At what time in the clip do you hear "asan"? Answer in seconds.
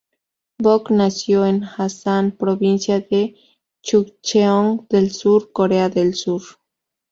1.77-2.31